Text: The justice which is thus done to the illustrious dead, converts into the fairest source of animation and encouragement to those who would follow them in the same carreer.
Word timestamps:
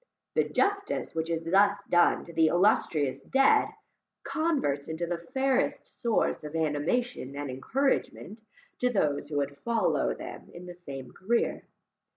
The 0.33 0.45
justice 0.49 1.13
which 1.13 1.29
is 1.29 1.43
thus 1.43 1.79
done 1.87 2.23
to 2.23 2.33
the 2.33 2.47
illustrious 2.47 3.19
dead, 3.19 3.67
converts 4.23 4.87
into 4.87 5.05
the 5.05 5.19
fairest 5.19 5.85
source 5.85 6.43
of 6.43 6.55
animation 6.55 7.35
and 7.35 7.51
encouragement 7.51 8.41
to 8.79 8.89
those 8.89 9.29
who 9.29 9.37
would 9.37 9.59
follow 9.59 10.15
them 10.15 10.49
in 10.55 10.65
the 10.65 10.73
same 10.73 11.11
carreer. 11.11 11.67